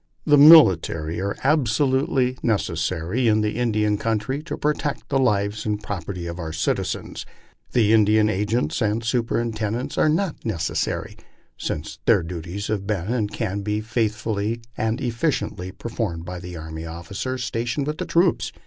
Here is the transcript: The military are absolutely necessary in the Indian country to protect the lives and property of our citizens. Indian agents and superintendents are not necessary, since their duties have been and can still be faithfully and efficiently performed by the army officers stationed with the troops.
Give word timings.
The 0.25 0.35
military 0.35 1.21
are 1.21 1.37
absolutely 1.43 2.35
necessary 2.41 3.27
in 3.27 3.41
the 3.41 3.57
Indian 3.59 3.99
country 3.99 4.41
to 4.41 4.57
protect 4.57 5.09
the 5.09 5.19
lives 5.19 5.63
and 5.63 5.79
property 5.79 6.25
of 6.25 6.39
our 6.39 6.51
citizens. 6.51 7.23
Indian 7.75 8.27
agents 8.27 8.81
and 8.81 9.03
superintendents 9.03 9.99
are 9.99 10.09
not 10.09 10.43
necessary, 10.43 11.17
since 11.55 11.99
their 12.07 12.23
duties 12.23 12.65
have 12.65 12.87
been 12.87 13.13
and 13.13 13.31
can 13.31 13.57
still 13.57 13.61
be 13.63 13.79
faithfully 13.81 14.63
and 14.75 14.99
efficiently 14.99 15.71
performed 15.71 16.25
by 16.25 16.39
the 16.39 16.57
army 16.57 16.87
officers 16.87 17.43
stationed 17.43 17.85
with 17.85 17.99
the 17.99 18.05
troops. 18.07 18.51